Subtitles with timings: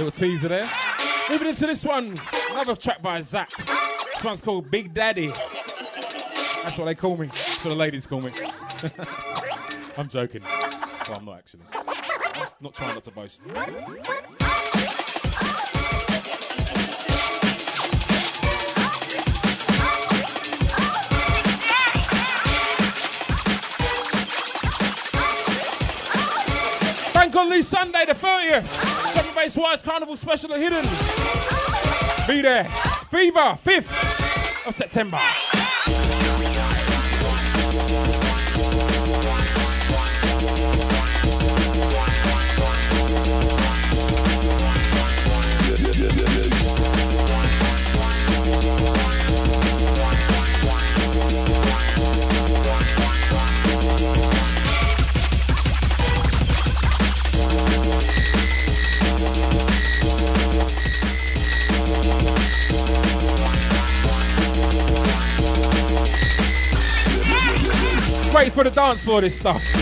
[0.00, 0.66] Little teaser there.
[1.28, 2.18] Moving into this one,
[2.52, 3.50] another track by Zap.
[3.50, 5.26] This one's called Big Daddy.
[5.26, 7.26] That's what they call me.
[7.26, 8.32] That's what the ladies call me.
[9.98, 10.40] I'm joking.
[11.06, 11.64] Well, I'm not actually.
[11.74, 13.46] I'm just not trying not to boast.
[27.12, 28.89] Bank Lee Sunday, the 30th.
[29.30, 30.82] Seven Base Wise Carnival Special at Hidden.
[32.26, 32.64] Be there.
[32.64, 35.20] Fever, 5th of September.
[68.40, 69.79] Great for the dance floor, this stuff.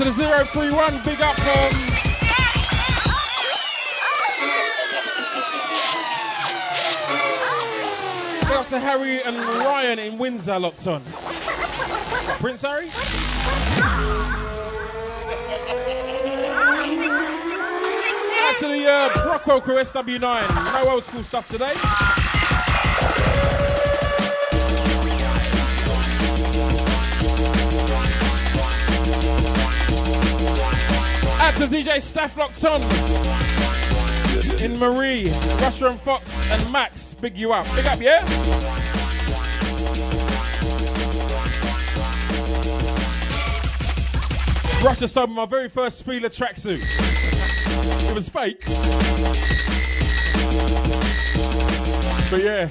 [0.00, 1.72] To the 031, big up um,
[8.40, 11.02] Big up to Harry and Ryan in Windsor locked on.
[12.38, 12.86] Prince Harry?
[18.38, 20.82] Out to the uh, Brockwell crew SW9.
[20.82, 21.74] No old school stuff today.
[31.60, 32.80] To DJ Staff locked on.
[34.64, 35.28] In Marie,
[35.60, 37.66] Russia and Fox and Max, big you up.
[37.76, 38.20] Big up, yeah?
[44.82, 46.80] Russia sold my very first Fila tracksuit.
[48.08, 48.64] It was fake.
[52.30, 52.70] But yeah.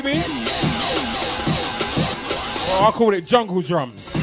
[0.00, 0.22] Baby.
[2.66, 4.21] Well, I call it jungle drums.